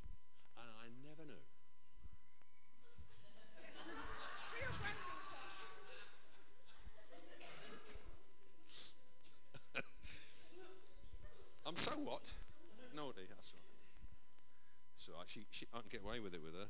[0.57, 1.45] And I never knew.
[11.66, 12.35] I'm so what?
[12.95, 13.62] Naughty, that's right.
[14.95, 15.29] That's right.
[15.29, 16.68] She, she, I can get away with it with her.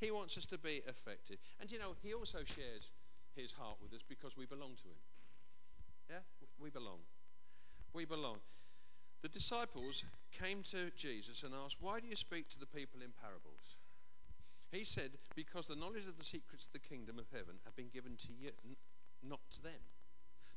[0.00, 1.38] He wants us to be effective.
[1.60, 2.92] And you know, he also shares
[3.34, 4.98] his heart with us because we belong to him.
[6.08, 6.20] Yeah?
[6.60, 7.00] We belong.
[7.92, 8.38] We belong.
[9.22, 13.10] The disciples came to Jesus and asked, Why do you speak to the people in
[13.20, 13.78] parables?
[14.72, 17.88] He said, Because the knowledge of the secrets of the kingdom of heaven have been
[17.92, 18.52] given to you,
[19.22, 19.80] not to them.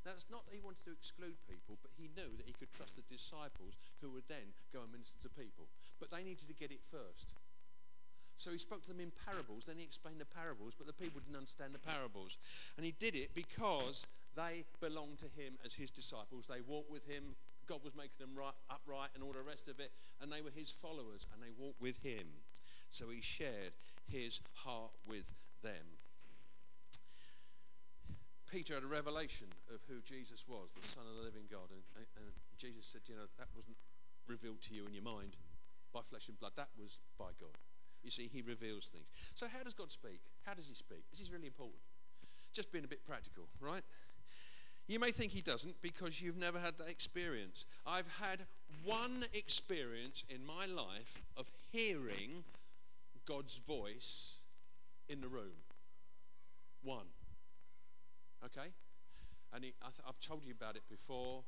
[0.05, 2.73] Now, it's not that he wanted to exclude people, but he knew that he could
[2.73, 5.69] trust the disciples who would then go and minister to people.
[5.99, 7.37] But they needed to get it first.
[8.35, 11.21] So he spoke to them in parables, then he explained the parables, but the people
[11.21, 12.37] didn't understand the parables.
[12.75, 16.47] And he did it because they belonged to him as his disciples.
[16.49, 17.35] They walked with him.
[17.69, 19.91] God was making them right, upright and all the rest of it.
[20.19, 22.41] And they were his followers and they walked with him.
[22.89, 23.77] So he shared
[24.11, 25.31] his heart with
[25.63, 25.97] them.
[28.51, 31.71] Peter had a revelation of who Jesus was, the Son of the living God.
[31.71, 33.77] And, and, Jesus said, You know, that wasn't
[34.27, 35.35] revealed to you in your mind
[35.93, 37.57] by flesh and blood, that was by God.
[38.03, 39.05] You see, he reveals things.
[39.33, 40.21] So, how does God speak?
[40.43, 41.03] How does he speak?
[41.09, 41.79] This is really important.
[42.53, 43.81] Just being a bit practical, right?
[44.87, 47.65] You may think he doesn't because you've never had that experience.
[47.85, 48.41] I've had
[48.83, 52.43] one experience in my life of hearing
[53.25, 54.37] God's voice
[55.07, 55.61] in the room.
[56.83, 57.07] One.
[58.45, 58.73] Okay?
[59.53, 61.43] And I have told you about it before.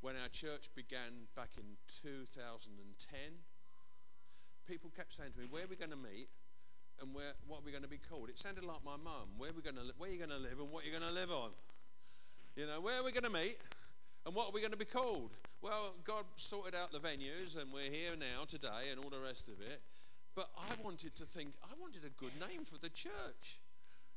[0.00, 1.64] When our church began back in
[2.02, 3.18] 2010,
[4.68, 6.28] people kept saying to me, Where are we going to meet?
[7.00, 8.28] And where, what are we going to be called?
[8.28, 9.36] It sounded like my mum.
[9.36, 10.92] Where are we going to where are you going to live and what are you
[10.92, 11.50] going to live on?
[12.56, 13.56] You know, where are we going to meet
[14.24, 15.32] and what are we going to be called?
[15.60, 19.48] Well, God sorted out the venues and we're here now today and all the rest
[19.48, 19.82] of it.
[20.36, 23.64] But I wanted to think, I wanted a good name for the church.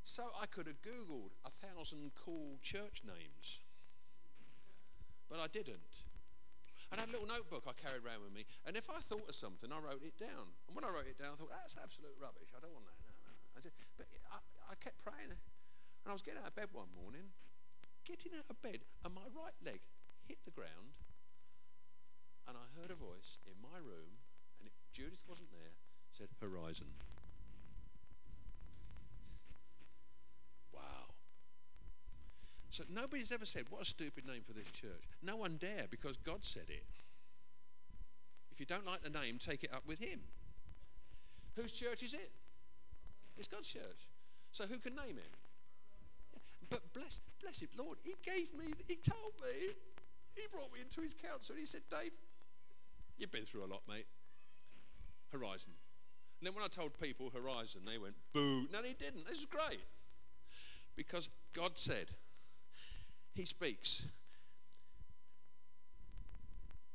[0.04, 3.64] So I could have Googled a thousand cool church names.
[5.32, 6.04] But I didn't.
[6.92, 8.44] And I had a little notebook I carried around with me.
[8.68, 10.52] And if I thought of something, I wrote it down.
[10.68, 12.52] And when I wrote it down, I thought, that's absolute rubbish.
[12.52, 13.00] I don't want that.
[13.00, 13.34] No, no.
[13.56, 15.32] I just, but I, I kept praying.
[15.32, 17.32] And I was getting out of bed one morning,
[18.04, 19.86] getting out of bed, and my right leg
[20.26, 20.98] hit the ground,
[22.50, 24.18] and I heard a voice in my room,
[24.58, 25.78] and it, Judith wasn't there,
[26.20, 26.88] said, Horizon.
[30.74, 30.82] Wow.
[32.70, 35.04] So nobody's ever said, What a stupid name for this church.
[35.24, 36.84] No one dare because God said it.
[38.52, 40.20] If you don't like the name, take it up with Him.
[41.56, 42.32] Whose church is it?
[43.38, 44.08] It's God's church.
[44.52, 45.32] So who can name it?
[46.70, 49.74] But bless, bless him, Lord, he gave me, he told me,
[50.36, 52.12] he brought me into his council and he said, Dave,
[53.18, 54.06] you've been through a lot, mate.
[55.32, 55.74] Horizon.
[56.39, 58.67] And then when I told people Horizon, they went, boo.
[58.71, 59.28] No, he didn't.
[59.28, 59.82] This is great.
[60.95, 62.08] Because God said,
[63.34, 64.08] He speaks.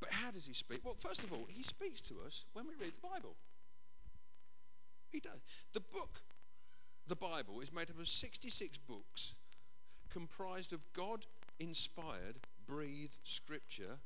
[0.01, 0.81] But how does He speak?
[0.85, 3.37] Well, first of all, He speaks to us when we read the Bible.
[5.11, 5.41] He does.
[5.73, 6.23] The book,
[7.07, 9.37] the Bible, is made up of 66 books
[10.11, 11.27] comprised of God
[11.59, 13.99] inspired, breathed scripture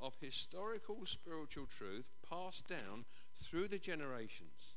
[0.00, 3.04] of historical spiritual truth passed down
[3.34, 4.75] through the generations.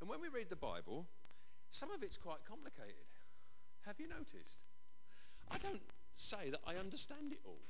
[0.00, 1.06] And when we read the Bible,
[1.68, 3.06] some of it's quite complicated.
[3.86, 4.64] Have you noticed?
[5.50, 5.82] I don't
[6.14, 7.62] say that I understand it all.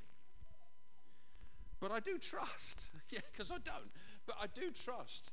[1.80, 2.90] But I do trust.
[3.10, 3.90] yeah, because I don't.
[4.26, 5.32] But I do trust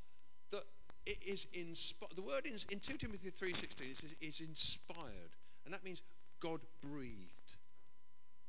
[0.51, 0.63] that
[1.05, 2.15] it is inspired.
[2.15, 5.35] The word in, in 2 Timothy 3.16 it says is inspired.
[5.65, 6.01] And that means
[6.39, 7.55] God breathed.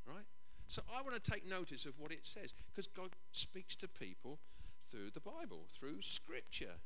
[0.07, 0.25] Right?
[0.69, 4.39] So I want to take notice of what it says because God speaks to people
[4.87, 6.77] through the Bible, through Scripture.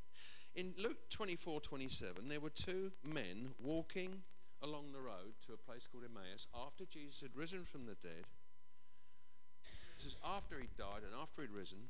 [0.54, 4.22] In Luke 24 27, there were two men walking
[4.62, 8.28] along the road to a place called Emmaus after Jesus had risen from the dead.
[9.96, 11.88] This is after he'd died and after he'd risen.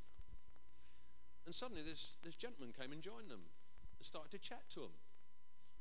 [1.44, 3.51] And suddenly this, this gentleman came and joined them
[3.98, 4.96] and started to chat to them.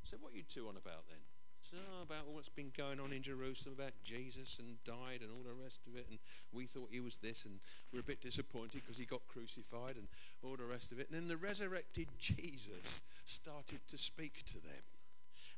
[0.02, 1.22] Said, what are you two on about then?
[1.62, 5.54] So, about what's been going on in Jerusalem about Jesus and died and all the
[5.54, 6.06] rest of it.
[6.10, 6.18] And
[6.52, 7.60] we thought he was this, and
[7.92, 10.08] we're a bit disappointed because he got crucified and
[10.42, 11.08] all the rest of it.
[11.08, 14.82] And then the resurrected Jesus started to speak to them.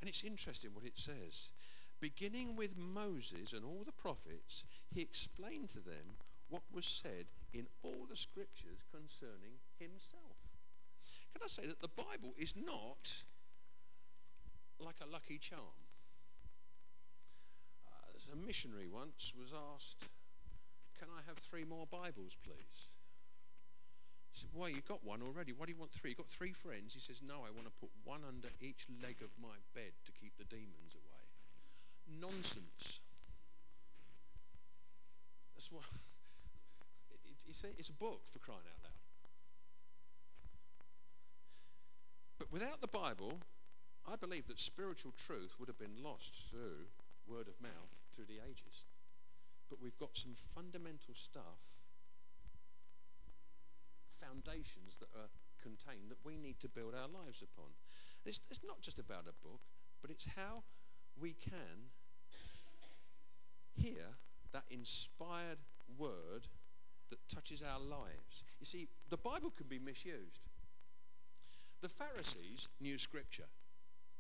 [0.01, 1.53] And it's interesting what it says.
[2.01, 7.67] Beginning with Moses and all the prophets, he explained to them what was said in
[7.83, 10.37] all the scriptures concerning himself.
[11.33, 13.25] Can I say that the Bible is not
[14.79, 15.84] like a lucky charm?
[18.33, 20.09] A missionary once was asked,
[20.99, 22.91] Can I have three more Bibles, please?
[24.31, 25.53] He said, Why, you've got one already.
[25.53, 26.11] Why do you want three?
[26.11, 26.95] You've got three friends.
[26.95, 30.13] He says, No, I want to put one under each leg of my bed to
[30.13, 31.25] keep the demons away.
[32.21, 33.01] Nonsense.
[35.55, 35.85] That's what.
[37.11, 38.93] It, it, it's a book for crying out loud.
[42.39, 43.41] But without the Bible,
[44.11, 46.91] I believe that spiritual truth would have been lost through
[47.27, 48.85] word of mouth through the ages.
[49.69, 51.61] But we've got some fundamental stuff,
[54.19, 57.73] foundations that are contained that we need to build our lives upon.
[58.25, 59.61] It's, it's not just about a book,
[60.01, 60.63] but it's how
[61.19, 61.91] we can
[63.75, 64.17] hear
[64.53, 65.59] that inspired
[65.99, 66.47] word
[67.11, 68.45] that touches our lives.
[68.61, 70.47] You see, the Bible can be misused.
[71.83, 73.49] The Pharisees knew Scripture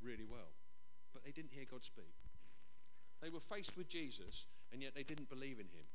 [0.02, 0.52] really well,
[1.12, 2.23] but they didn't hear God speak.
[3.24, 5.86] They were faced with Jesus, and yet they didn't believe in him,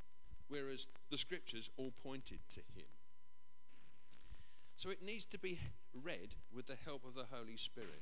[0.47, 2.87] whereas the scriptures all pointed to him.
[4.75, 5.59] So it needs to be
[5.93, 8.01] read with the help of the Holy Spirit.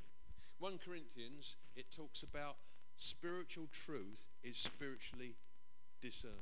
[0.60, 2.56] 1 Corinthians, it talks about
[2.96, 5.36] spiritual truth is spiritually
[6.00, 6.34] discerned.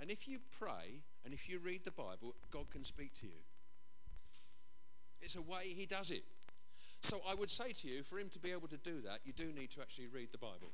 [0.00, 3.44] And if you pray and if you read the Bible, God can speak to you.
[5.22, 6.24] It's a way He does it.
[7.00, 9.32] So I would say to you, for Him to be able to do that, you
[9.32, 10.72] do need to actually read the Bible.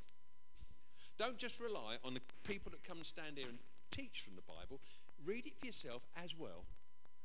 [1.21, 3.59] Don't just rely on the people that come and stand here and
[3.91, 4.81] teach from the Bible.
[5.23, 6.65] Read it for yourself as well,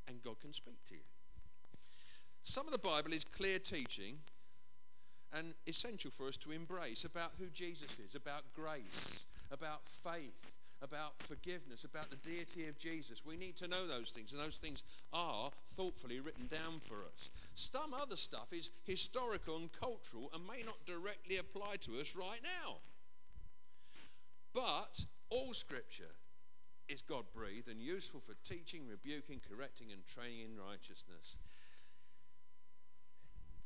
[0.05, 1.07] and God can speak to you.
[2.43, 4.17] Some of the Bible is clear teaching
[5.31, 10.41] and essential for us to embrace about who Jesus is, about grace, about faith,
[10.81, 13.23] about forgiveness, about the deity of Jesus.
[13.25, 17.29] We need to know those things, and those things are thoughtfully written down for us.
[17.53, 22.41] Some other stuff is historical and cultural and may not directly apply to us right
[22.43, 22.79] now.
[24.55, 26.15] But all scripture
[26.87, 31.35] is God breathed and useful for teaching, rebuking, correcting, and training in righteousness.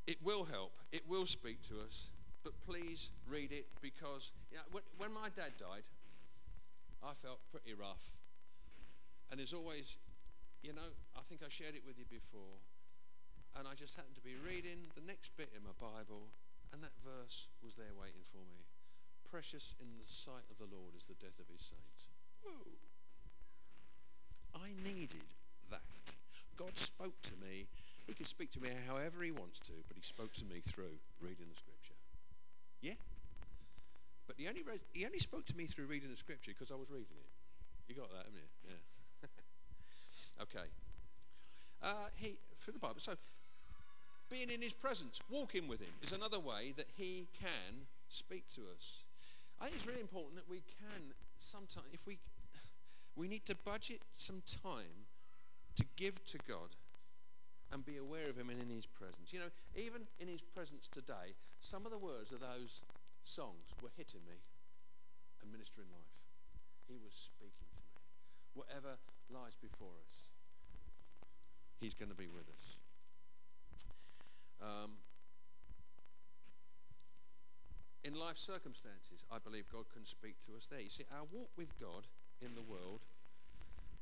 [0.08, 2.10] It will help, it will speak to us,
[2.44, 5.86] but please read it because you know, when, when my dad died,
[7.04, 8.10] I felt pretty rough.
[9.30, 10.00] And as always,
[10.64, 12.66] you know, I think I shared it with you before,
[13.56, 16.34] and I just happened to be reading the next bit in my Bible,
[16.74, 18.69] and that verse was there waiting for me
[19.32, 22.10] precious in the sight of the Lord is the death of his saints.
[22.42, 22.66] Whoa.
[24.58, 25.30] I needed
[25.70, 26.16] that.
[26.58, 27.68] God spoke to me.
[28.08, 30.98] He can speak to me however he wants to, but he spoke to me through
[31.22, 31.94] reading the scripture.
[32.82, 32.98] Yeah?
[34.26, 36.76] But he only, read, he only spoke to me through reading the scripture because I
[36.76, 37.30] was reading it.
[37.88, 38.50] You got that, haven't you?
[38.66, 40.44] Yeah.
[40.44, 40.68] okay.
[41.82, 43.00] Uh, he, for the Bible.
[43.00, 43.14] So,
[44.30, 48.62] being in his presence, walking with him, is another way that he can speak to
[48.76, 49.06] us.
[49.62, 52.18] I think it's really important that we can sometimes, if we,
[53.16, 55.08] we need to budget some time
[55.76, 56.76] to give to God
[57.72, 59.32] and be aware of him and in his presence.
[59.32, 62.82] You know, even in his presence today, some of the words of those
[63.24, 64.40] songs were hitting me
[65.42, 66.16] and ministering life.
[66.88, 68.02] He was speaking to me.
[68.56, 68.98] Whatever
[69.30, 70.32] lies before us,
[71.80, 72.80] he's going to be with us.
[74.62, 75.00] Um,
[78.04, 80.80] in life circumstances, I believe God can speak to us there.
[80.80, 82.08] You see, our walk with God
[82.42, 83.02] in the world,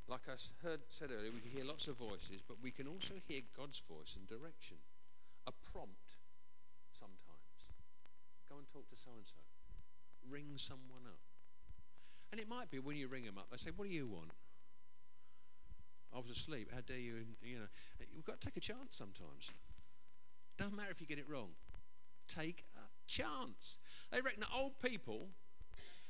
[0.06, 3.14] like I heard, said earlier, we can hear lots of voices, but we can also
[3.26, 4.78] hear God's voice and direction.
[5.46, 6.16] A prompt
[6.92, 7.74] sometimes.
[8.48, 9.40] Go and talk to so and so.
[10.30, 11.20] Ring someone up.
[12.30, 14.32] And it might be when you ring them up, they say, What do you want?
[16.14, 16.70] I was asleep.
[16.72, 17.14] How dare you?
[17.42, 17.68] You know,
[18.12, 19.52] you've got to take a chance sometimes.
[20.56, 21.50] Doesn't matter if you get it wrong.
[22.28, 23.78] Take a chance.
[24.12, 25.28] They reckon old people,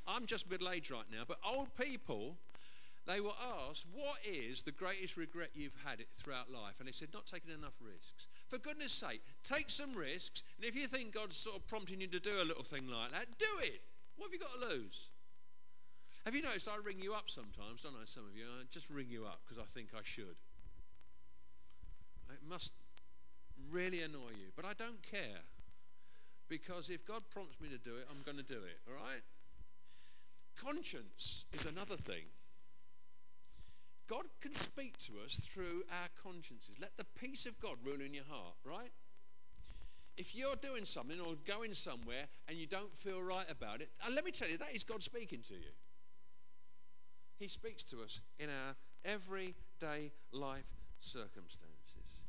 [0.06, 2.36] I'm just middle aged right now, but old people,
[3.06, 3.36] they were
[3.68, 6.78] asked, What is the greatest regret you've had throughout life?
[6.78, 8.28] And they said, Not taking enough risks.
[8.48, 12.08] For goodness sake, take some risks, and if you think God's sort of prompting you
[12.08, 13.80] to do a little thing like that, do it.
[14.16, 15.08] What have you got to lose?
[16.24, 18.44] Have you noticed I ring you up sometimes, don't I, some of you?
[18.44, 20.36] I just ring you up because I think I should.
[22.30, 22.74] It must
[23.70, 25.40] really annoy you, but I don't care.
[26.48, 29.22] Because if God prompts me to do it, I'm going to do it, all right?
[30.56, 32.24] Conscience is another thing.
[34.08, 36.76] God can speak to us through our consciences.
[36.80, 38.90] Let the peace of God rule in your heart, right?
[40.16, 44.24] If you're doing something or going somewhere and you don't feel right about it, let
[44.24, 45.70] me tell you, that is God speaking to you.
[47.38, 48.74] He speaks to us in our
[49.04, 52.22] everyday life circumstances.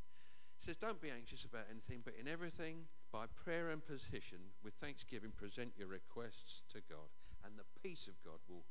[0.56, 4.74] He says, Don't be anxious about anything, but in everything, by prayer and petition, with
[4.74, 7.10] thanksgiving, present your requests to God,
[7.44, 8.64] and the peace of God will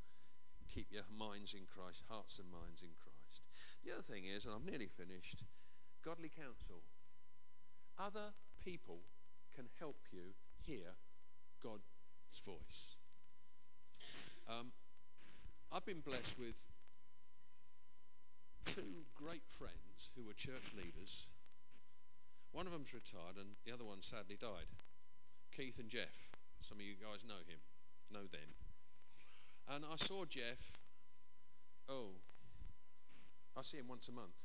[0.73, 3.43] keep your minds in Christ, hearts and minds in Christ.
[3.83, 5.43] The other thing is, and I'm nearly finished,
[6.03, 6.83] godly counsel.
[7.97, 8.33] Other
[8.63, 9.01] people
[9.55, 10.95] can help you hear
[11.61, 11.83] God's
[12.45, 12.97] voice.
[14.47, 14.71] Um,
[15.71, 16.65] I've been blessed with
[18.65, 21.29] two great friends who were church leaders
[22.51, 24.69] one of them's retired, and the other one sadly died.
[25.55, 26.31] Keith and Jeff.
[26.61, 27.59] Some of you guys know him,
[28.11, 28.55] know them.
[29.67, 30.77] And I saw Jeff,
[31.87, 32.17] oh,
[33.57, 34.35] I see him once a month.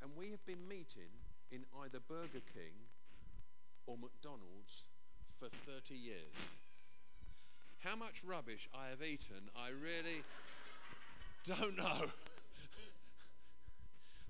[0.00, 1.10] And we have been meeting
[1.50, 2.88] in either Burger King
[3.86, 4.86] or McDonald's
[5.32, 6.48] for 30 years.
[7.80, 10.22] How much rubbish I have eaten, I really
[11.44, 12.06] don't know.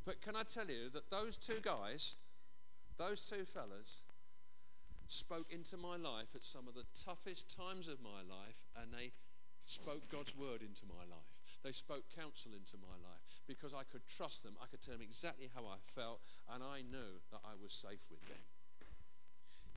[0.04, 2.16] but can I tell you that those two guys
[3.00, 4.04] those two fellas
[5.08, 9.16] spoke into my life at some of the toughest times of my life, and they
[9.64, 11.32] spoke God's word into my life.
[11.64, 14.54] They spoke counsel into my life because I could trust them.
[14.60, 16.20] I could tell them exactly how I felt,
[16.52, 18.44] and I knew that I was safe with them.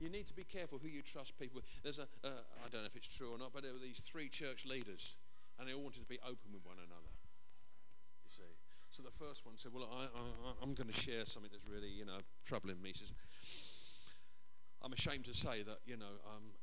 [0.00, 1.62] You need to be careful who you trust people.
[1.82, 4.00] There's a uh, I don't know if it's true or not, but there were these
[4.00, 5.16] three church leaders,
[5.58, 7.14] and they all wanted to be open with one another.
[8.26, 8.63] You see.
[8.94, 10.06] So the first one said, Well, I,
[10.62, 12.94] I'm going to share something that's really, you know, troubling me.
[12.94, 13.10] He says,
[14.86, 16.54] I'm ashamed to say that, you know, um,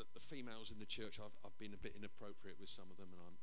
[0.00, 2.96] that the females in the church, I've, I've been a bit inappropriate with some of
[2.96, 3.36] them, and I'm,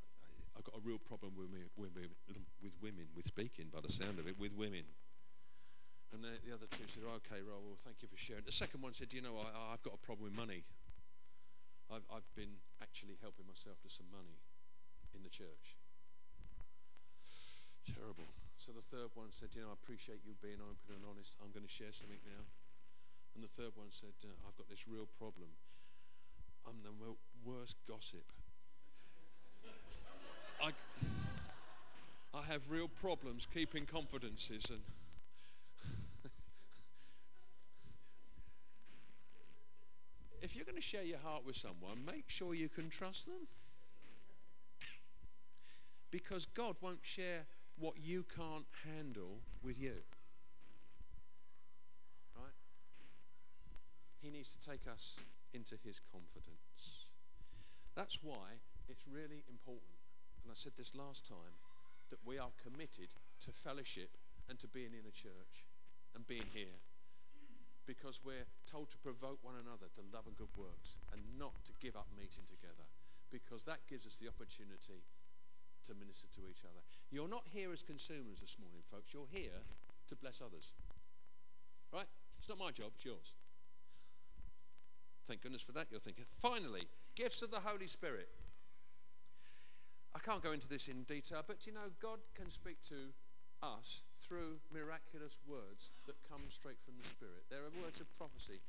[0.57, 3.93] I, have got a real problem with, me, with, with women, with speaking, by the
[3.93, 4.89] sound of it, with women.
[6.09, 8.49] And the, the other two said, okay, Roll, well, thank you for sharing.
[8.49, 10.65] The second one said, you know, I, I've got a problem with money.
[11.93, 14.41] I've, I've been actually helping myself to some money
[15.13, 15.77] in the church.
[17.87, 18.27] Terrible.
[18.57, 21.35] So the third one said, You know, I appreciate you being open and honest.
[21.39, 22.43] I'm going to share something now.
[23.37, 25.49] And the third one said, uh, I've got this real problem.
[26.67, 26.89] I'm the
[27.45, 28.25] worst gossip.
[30.61, 30.71] I,
[32.33, 34.81] I have real problems keeping confidences and.
[40.41, 43.47] if you're going to share your heart with someone, make sure you can trust them.
[46.09, 47.45] Because God won't share
[47.79, 49.93] what you can't handle with you.
[52.35, 52.57] Right?
[54.21, 55.19] He needs to take us
[55.53, 57.07] into his confidence.
[57.95, 59.97] That's why it's really important,
[60.43, 61.57] and I said this last time,
[62.09, 64.17] that we are committed to fellowship
[64.49, 65.67] and to being in a church
[66.15, 66.79] and being here.
[67.85, 71.73] Because we're told to provoke one another to love and good works and not to
[71.79, 72.87] give up meeting together.
[73.31, 75.03] Because that gives us the opportunity
[75.87, 76.83] to minister to each other.
[77.09, 79.13] You're not here as consumers this morning, folks.
[79.13, 79.63] You're here
[80.07, 80.73] to bless others.
[81.93, 82.07] Right?
[82.37, 83.33] It's not my job, it's yours.
[85.27, 86.25] Thank goodness for that, you're thinking.
[86.39, 88.29] Finally, gifts of the Holy Spirit.
[90.15, 93.13] I can't go into this in detail, but you know, God can speak to
[93.61, 97.43] us through miraculous words that come straight from the Spirit.
[97.49, 98.61] There are words of prophecy,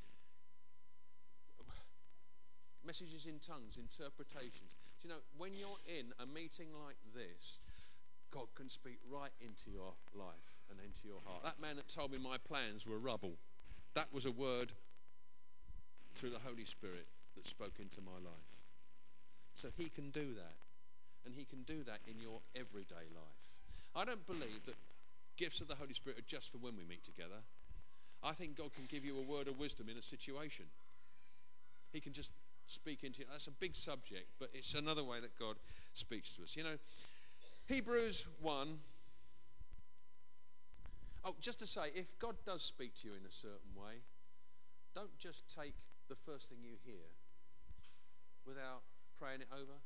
[2.84, 4.76] messages in tongues, interpretations.
[5.02, 7.60] You know, when you're in a meeting like this,
[8.30, 11.44] God can speak right into your life and into your heart.
[11.44, 13.38] That man that told me my plans were rubble,
[13.94, 14.72] that was a word
[16.14, 18.58] through the Holy Spirit that spoke into my life.
[19.54, 20.56] So he can do that.
[21.24, 23.48] And he can do that in your everyday life.
[23.94, 24.76] I don't believe that
[25.36, 27.42] gifts of the Holy Spirit are just for when we meet together.
[28.22, 30.66] I think God can give you a word of wisdom in a situation.
[31.92, 32.32] He can just
[32.70, 33.28] speak into it.
[33.30, 35.56] That's a big subject, but it's another way that God
[35.92, 36.56] speaks to us.
[36.56, 36.78] You know,
[37.66, 38.78] Hebrews 1.
[41.24, 44.02] Oh, just to say, if God does speak to you in a certain way,
[44.94, 45.74] don't just take
[46.08, 47.10] the first thing you hear
[48.46, 48.82] without
[49.18, 49.76] praying it over,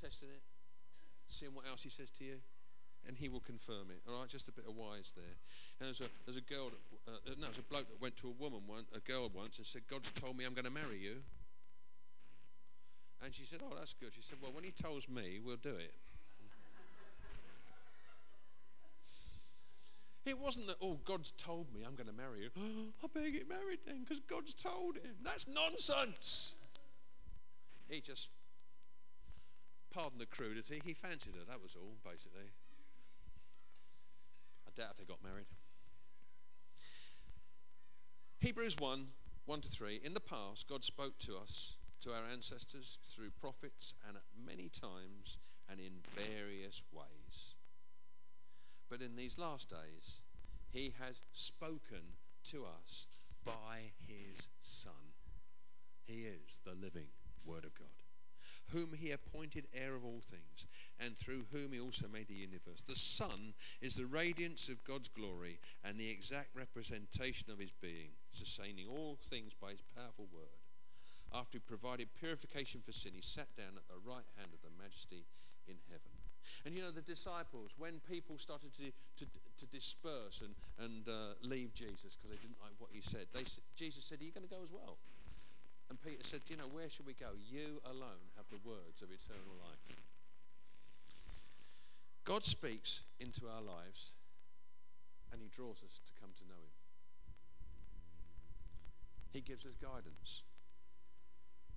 [0.00, 0.42] testing it,
[1.26, 2.36] seeing what else He says to you
[3.06, 4.02] and he will confirm it.
[4.08, 5.38] All right, just a bit of wise there.
[5.78, 8.28] And there's a there's a girl, that, uh, no, there's a bloke that went to
[8.28, 10.98] a woman, one, a girl once, and said, "God's told me I'm going to marry
[10.98, 11.22] you."
[13.26, 15.74] And she said, "Oh, that's good." She said, "Well, when he tells me, we'll do
[15.74, 15.92] it."
[20.24, 22.50] It wasn't that, oh, God's told me I'm going to marry you.
[23.04, 25.14] I better get married then because God's told him.
[25.22, 26.56] That's nonsense.
[27.88, 28.30] He just,
[29.90, 31.44] pardon the crudity, he fancied her.
[31.48, 32.50] That was all, basically
[34.66, 35.46] I doubt if they got married.
[38.40, 39.06] Hebrews 1
[39.46, 40.00] 1 to 3.
[40.04, 41.76] In the past, God spoke to us,
[42.06, 45.38] to our ancestors, through prophets and at many times
[45.68, 47.56] and in various ways.
[48.88, 50.20] But in these last days,
[50.70, 52.14] He has spoken
[52.50, 53.08] to us
[53.44, 55.14] by His Son.
[56.06, 57.08] He is the living
[57.44, 57.88] Word of God
[58.72, 60.66] whom he appointed heir of all things,
[60.98, 62.82] and through whom he also made the universe.
[62.84, 68.10] The Son is the radiance of God's glory and the exact representation of his being,
[68.30, 70.65] sustaining all things by his powerful word.
[71.34, 74.72] After he provided purification for sin, he sat down at the right hand of the
[74.80, 75.26] majesty
[75.66, 76.12] in heaven.
[76.64, 81.34] And you know, the disciples, when people started to, to, to disperse and, and uh,
[81.42, 83.42] leave Jesus because they didn't like what he said, they,
[83.74, 84.96] Jesus said, Are you going to go as well?
[85.90, 87.34] And Peter said, You know, where should we go?
[87.34, 89.98] You alone have the words of eternal life.
[92.24, 94.14] God speaks into our lives
[95.32, 96.74] and he draws us to come to know him.
[99.32, 100.42] He gives us guidance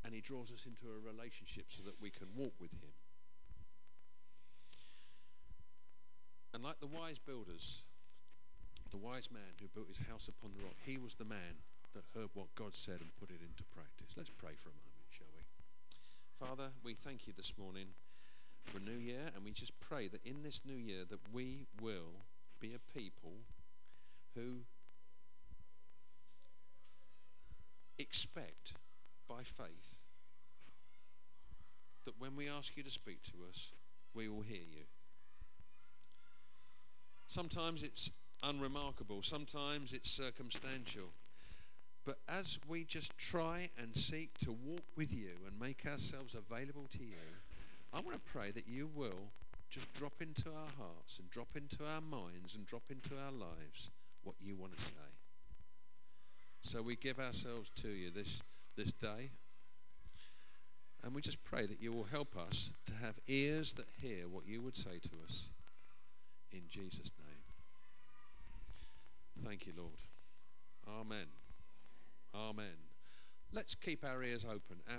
[0.06, 2.94] and he draws us into a relationship so that we can walk with him.
[6.54, 7.84] And like the wise builders,
[8.92, 11.62] the wise man who built his house upon the rock, he was the man
[11.94, 14.16] that heard what God said and put it into practice.
[14.18, 15.44] Let's pray for a moment, shall we?
[16.40, 17.88] Father, we thank you this morning
[18.64, 21.66] for a New Year, and we just pray that in this new year that we
[21.82, 22.26] will
[22.60, 23.34] be a people
[24.36, 24.62] who
[27.98, 28.74] expect
[29.30, 30.02] by faith
[32.06, 33.72] that when we ask you to speak to us,
[34.16, 34.86] we will hear you.
[37.28, 38.12] Sometimes it's
[38.42, 41.14] unremarkable, sometimes it's circumstantial.
[42.06, 46.88] But as we just try and seek to walk with you and make ourselves available
[46.94, 47.14] to you,
[47.94, 49.32] I want to pray that you will
[49.70, 53.92] just drop into our hearts and drop into our minds and drop into our lives
[54.24, 54.94] what you want to say.
[56.62, 58.42] So we give ourselves to you this,
[58.76, 59.32] this day.
[61.04, 64.46] And we just pray that you will help us to have ears that hear what
[64.48, 65.50] you would say to us.
[66.52, 67.44] In Jesus' name.
[69.46, 70.02] Thank you, Lord.
[70.88, 71.28] Amen.
[72.36, 72.78] Amen.
[73.54, 74.82] Let's keep our ears open.